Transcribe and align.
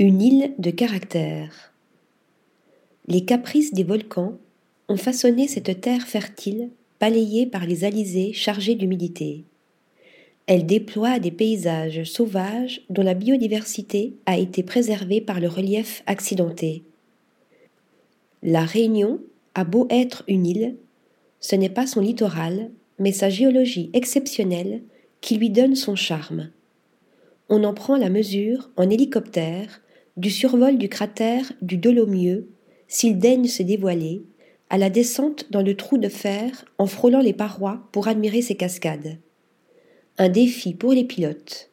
Une 0.00 0.22
île 0.22 0.54
de 0.58 0.70
caractère. 0.70 1.72
Les 3.08 3.24
caprices 3.24 3.74
des 3.74 3.82
volcans 3.82 4.38
ont 4.88 4.96
façonné 4.96 5.48
cette 5.48 5.80
terre 5.80 6.06
fertile, 6.06 6.70
balayée 7.00 7.46
par 7.46 7.66
les 7.66 7.82
alizés 7.82 8.32
chargés 8.32 8.76
d'humidité. 8.76 9.42
Elle 10.46 10.66
déploie 10.66 11.18
des 11.18 11.32
paysages 11.32 12.04
sauvages 12.04 12.82
dont 12.90 13.02
la 13.02 13.14
biodiversité 13.14 14.14
a 14.24 14.38
été 14.38 14.62
préservée 14.62 15.20
par 15.20 15.40
le 15.40 15.48
relief 15.48 16.04
accidenté. 16.06 16.84
La 18.44 18.64
Réunion 18.64 19.18
a 19.56 19.64
beau 19.64 19.88
être 19.90 20.22
une 20.28 20.46
île, 20.46 20.76
ce 21.40 21.56
n'est 21.56 21.68
pas 21.68 21.88
son 21.88 22.02
littoral, 22.02 22.70
mais 23.00 23.10
sa 23.10 23.30
géologie 23.30 23.90
exceptionnelle 23.94 24.80
qui 25.20 25.38
lui 25.38 25.50
donne 25.50 25.74
son 25.74 25.96
charme. 25.96 26.50
On 27.48 27.64
en 27.64 27.74
prend 27.74 27.96
la 27.96 28.10
mesure 28.10 28.70
en 28.76 28.88
hélicoptère 28.88 29.80
du 30.18 30.30
survol 30.30 30.78
du 30.78 30.88
cratère 30.88 31.52
du 31.62 31.76
Dolomieu, 31.76 32.48
s'il 32.88 33.18
daigne 33.18 33.46
se 33.46 33.62
dévoiler, 33.62 34.24
à 34.68 34.76
la 34.76 34.90
descente 34.90 35.46
dans 35.50 35.62
le 35.62 35.76
trou 35.76 35.96
de 35.96 36.08
fer 36.08 36.64
en 36.76 36.86
frôlant 36.86 37.20
les 37.20 37.32
parois 37.32 37.88
pour 37.92 38.08
admirer 38.08 38.42
ses 38.42 38.56
cascades. 38.56 39.18
Un 40.18 40.28
défi 40.28 40.74
pour 40.74 40.92
les 40.92 41.04
pilotes. 41.04 41.70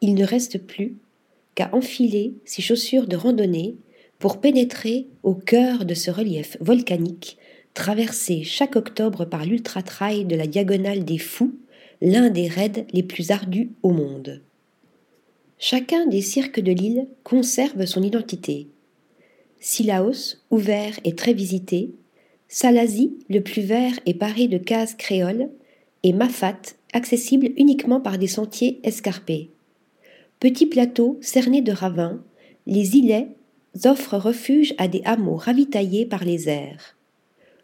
Il 0.00 0.14
ne 0.14 0.24
reste 0.24 0.58
plus 0.58 0.96
qu'à 1.56 1.68
enfiler 1.72 2.34
ses 2.44 2.62
chaussures 2.62 3.08
de 3.08 3.16
randonnée 3.16 3.76
pour 4.20 4.40
pénétrer 4.40 5.08
au 5.24 5.34
cœur 5.34 5.84
de 5.84 5.94
ce 5.94 6.12
relief 6.12 6.56
volcanique 6.60 7.36
traversé 7.74 8.44
chaque 8.44 8.76
octobre 8.76 9.24
par 9.24 9.44
l'ultra-trail 9.44 10.24
de 10.24 10.36
la 10.36 10.46
Diagonale 10.46 11.04
des 11.04 11.18
Fous, 11.18 11.58
l'un 12.00 12.30
des 12.30 12.46
raids 12.48 12.86
les 12.92 13.02
plus 13.02 13.32
ardus 13.32 13.72
au 13.82 13.90
monde. 13.90 14.42
Chacun 15.60 16.06
des 16.06 16.22
cirques 16.22 16.60
de 16.60 16.70
l'île 16.70 17.08
conserve 17.24 17.84
son 17.84 18.02
identité. 18.02 18.68
Silaos, 19.58 20.36
ouvert 20.50 21.00
et 21.04 21.16
très 21.16 21.32
visité, 21.32 21.90
Salazie, 22.46 23.18
le 23.28 23.40
plus 23.40 23.62
vert 23.62 23.98
et 24.06 24.14
paré 24.14 24.46
de 24.46 24.56
cases 24.56 24.94
créoles, 24.94 25.50
et 26.04 26.12
Mafat, 26.12 26.60
accessible 26.92 27.50
uniquement 27.56 28.00
par 28.00 28.18
des 28.18 28.28
sentiers 28.28 28.80
escarpés. 28.84 29.50
Petits 30.38 30.66
plateaux 30.66 31.18
cernés 31.20 31.60
de 31.60 31.72
ravins, 31.72 32.22
les 32.66 32.96
îlets 32.96 33.28
offrent 33.84 34.16
refuge 34.16 34.74
à 34.78 34.86
des 34.86 35.02
hameaux 35.04 35.36
ravitaillés 35.36 36.06
par 36.06 36.24
les 36.24 36.48
airs. 36.48 36.96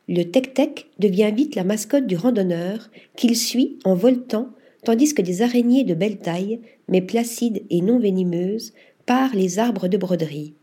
Le 0.09 0.25
tec-tec 0.25 0.91
devient 0.99 1.33
vite 1.35 1.55
la 1.55 1.65
mascotte 1.65 2.07
du 2.07 2.17
randonneur 2.17 2.91
qu'il 3.17 3.37
suit 3.37 3.79
en 3.85 3.95
voltant 3.95 4.51
tandis 4.85 5.15
que 5.15 5.23
des 5.23 5.43
araignées 5.43 5.85
de 5.85 5.95
belle 5.95 6.19
taille, 6.19 6.61
mais 6.89 7.01
placides 7.01 7.63
et 7.71 7.81
non 7.81 7.99
venimeuses, 7.99 8.73
parent 9.07 9.35
les 9.35 9.59
arbres 9.59 9.89
de 9.89 9.97
broderie. 9.97 10.55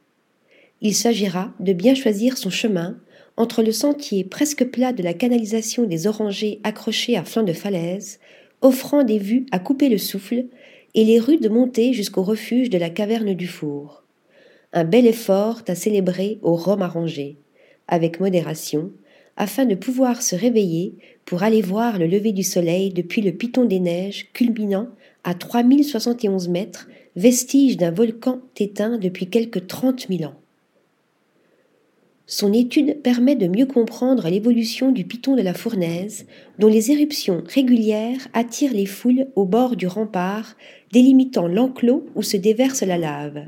Il 0.82 0.96
s'agira 0.96 1.54
de 1.60 1.74
bien 1.74 1.94
choisir 1.94 2.38
son 2.38 2.50
chemin 2.50 2.98
entre 3.38 3.64
le 3.64 3.72
sentier 3.72 4.24
presque 4.24 4.66
plat 4.66 4.94
de 4.94 5.04
la 5.04 5.14
canalisation 5.14 5.86
des 5.86 6.08
orangers 6.08 6.60
accrochés 6.64 7.18
à 7.18 7.24
flanc 7.24 7.44
de 7.44 7.54
falaise, 7.54 8.20
offrant 8.62 9.04
des 9.04 9.18
vues 9.18 9.46
à 9.52 9.60
couper 9.60 9.90
le 9.90 9.98
souffle, 9.98 10.46
et 10.94 11.06
les 11.06 11.20
rues 11.20 11.38
de 11.38 11.50
montée 11.50 11.94
jusqu'au 11.94 12.24
refuge 12.24 12.70
de 12.70 12.78
la 12.78 12.90
caverne 12.90 13.34
du 13.34 13.48
four. 13.48 14.04
Un 14.74 14.84
bel 14.84 15.08
effort 15.08 15.62
à 15.68 15.76
célébrer 15.76 16.40
au 16.42 16.56
rhum 16.56 16.82
arrangé, 16.82 17.38
avec 17.88 18.20
modération, 18.20 18.92
afin 19.42 19.66
de 19.66 19.74
pouvoir 19.74 20.22
se 20.22 20.36
réveiller 20.36 20.94
pour 21.26 21.42
aller 21.42 21.64
voir 21.64 21.98
le 21.98 22.06
lever 22.06 22.32
du 22.32 22.44
soleil 22.44 22.94
depuis 22.94 23.24
le 23.24 23.32
piton 23.32 23.66
des 23.66 23.80
neiges 23.80 24.28
culminant 24.34 24.88
à 25.24 25.34
3071 25.34 26.48
mètres, 26.48 26.88
vestige 27.16 27.76
d'un 27.76 27.90
volcan 27.90 28.42
éteint 28.60 29.00
depuis 29.00 29.32
quelque 29.32 29.58
trente 29.58 30.10
mille 30.10 30.28
ans. 30.28 30.36
Son 32.28 32.54
étude 32.54 33.02
permet 33.02 33.36
de 33.36 33.48
mieux 33.48 33.66
comprendre 33.66 34.30
l'évolution 34.30 34.92
du 34.92 35.06
piton 35.06 35.36
de 35.36 35.42
la 35.42 35.56
fournaise, 35.56 36.28
dont 36.60 36.68
les 36.70 36.92
éruptions 36.92 37.42
régulières 37.48 38.28
attirent 38.34 38.76
les 38.76 38.86
foules 38.86 39.26
au 39.36 39.46
bord 39.46 39.76
du 39.76 39.88
rempart, 39.88 40.56
délimitant 40.92 41.48
l'enclos 41.48 42.06
où 42.14 42.22
se 42.22 42.38
déverse 42.38 42.84
la 42.84 43.00
lave. 43.00 43.46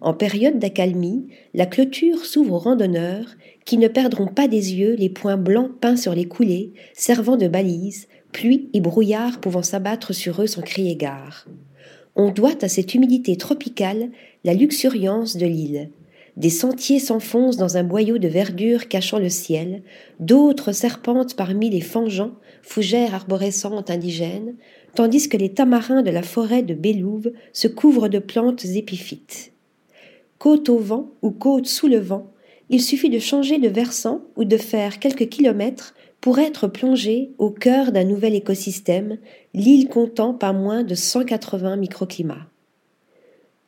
En 0.00 0.14
période 0.14 0.58
d'accalmie, 0.58 1.26
la 1.52 1.66
clôture 1.66 2.24
s'ouvre 2.24 2.54
aux 2.54 2.58
randonneurs 2.58 3.36
qui 3.66 3.76
ne 3.76 3.88
perdront 3.88 4.28
pas 4.28 4.48
des 4.48 4.74
yeux 4.74 4.94
les 4.94 5.10
points 5.10 5.36
blancs 5.36 5.72
peints 5.78 5.96
sur 5.96 6.14
les 6.14 6.24
coulées, 6.24 6.72
servant 6.94 7.36
de 7.36 7.48
balises, 7.48 8.08
pluie 8.32 8.70
et 8.72 8.80
brouillard 8.80 9.40
pouvant 9.40 9.62
s'abattre 9.62 10.14
sur 10.14 10.40
eux 10.40 10.46
sans 10.46 10.62
crier 10.62 10.96
gare. 10.96 11.46
On 12.16 12.30
doit 12.30 12.64
à 12.64 12.68
cette 12.68 12.94
humidité 12.94 13.36
tropicale 13.36 14.10
la 14.42 14.54
luxuriance 14.54 15.36
de 15.36 15.46
l'île. 15.46 15.90
Des 16.38 16.48
sentiers 16.48 16.98
s'enfoncent 16.98 17.58
dans 17.58 17.76
un 17.76 17.84
boyau 17.84 18.16
de 18.16 18.28
verdure 18.28 18.88
cachant 18.88 19.18
le 19.18 19.28
ciel, 19.28 19.82
d'autres 20.18 20.72
serpentent 20.72 21.36
parmi 21.36 21.68
les 21.68 21.82
fangeants, 21.82 22.36
fougères 22.62 23.14
arborescentes 23.14 23.90
indigènes, 23.90 24.54
tandis 24.94 25.28
que 25.28 25.36
les 25.36 25.52
tamarins 25.52 26.02
de 26.02 26.10
la 26.10 26.22
forêt 26.22 26.62
de 26.62 26.72
Bélouve 26.72 27.32
se 27.52 27.68
couvrent 27.68 28.08
de 28.08 28.18
plantes 28.18 28.64
épiphytes 28.64 29.52
côte 30.40 30.70
au 30.70 30.78
vent 30.78 31.10
ou 31.22 31.30
côte 31.30 31.66
sous 31.66 31.86
le 31.86 31.98
vent, 31.98 32.32
il 32.70 32.82
suffit 32.82 33.10
de 33.10 33.18
changer 33.18 33.58
de 33.58 33.68
versant 33.68 34.22
ou 34.36 34.44
de 34.44 34.56
faire 34.56 34.98
quelques 34.98 35.28
kilomètres 35.28 35.94
pour 36.20 36.38
être 36.38 36.66
plongé 36.66 37.30
au 37.38 37.50
cœur 37.50 37.92
d'un 37.92 38.04
nouvel 38.04 38.34
écosystème, 38.34 39.18
l'île 39.54 39.88
comptant 39.88 40.32
pas 40.34 40.52
moins 40.52 40.82
de 40.82 40.94
180 40.94 41.76
microclimats. 41.76 42.46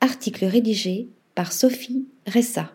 Article 0.00 0.46
rédigé 0.46 1.08
par 1.34 1.52
Sophie 1.52 2.06
Ressa. 2.26 2.70